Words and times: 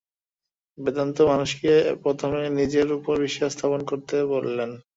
বেদান্ত 0.77 1.17
মানুষকে 1.31 1.71
প্রথমে 2.03 2.41
নিজের 2.59 2.87
উপর 2.97 3.13
বিশ্বাস 3.25 3.49
স্থাপন 3.53 3.79
করিতে 3.89 4.15
বলেন। 4.33 4.69